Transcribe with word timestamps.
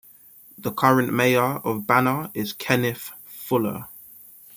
The 0.57 0.71
current 0.71 1.13
mayor 1.13 1.61
of 1.63 1.85
Banner 1.85 2.31
is 2.33 2.53
Kenneth 2.53 3.11
Fuller. 3.27 3.87